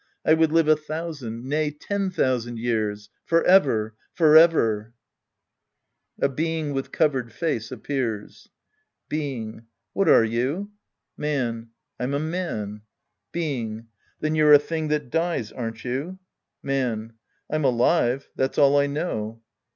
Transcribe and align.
I 0.25 0.33
would 0.33 0.51
live 0.51 0.67
a 0.67 0.75
thousand, 0.75 1.45
nay, 1.45 1.69
ten 1.69 2.09
thousand 2.09 2.57
years. 2.57 3.11
Forever! 3.23 3.93
Forever! 4.15 4.95
{A 6.19 6.27
Being 6.27 6.73
with 6.73 6.91
coveredface 6.91 7.71
appears^ 7.71 8.47
Being. 9.09 9.67
What 9.93 10.09
are 10.09 10.23
you? 10.23 10.71
Man. 11.17 11.69
I'm 11.99 12.15
a 12.15 12.19
man. 12.19 12.81
Being. 13.31 13.89
Then 14.21 14.33
you're 14.33 14.53
a 14.53 14.57
thing 14.57 14.87
that 14.87 15.11
dies, 15.11 15.51
aren't 15.51 15.85
you? 15.85 16.17
Man. 16.63 17.13
I'm 17.47 17.63
alive. 17.63 18.27
That's 18.35 18.57
all 18.57 18.79
I 18.79 18.87
know. 18.87 19.43